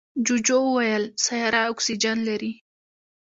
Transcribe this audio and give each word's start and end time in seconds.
جوجو 0.25 0.59
وویل 0.67 1.03
سیاره 1.25 1.61
اکسیجن 1.71 2.17
لري. 2.27 2.51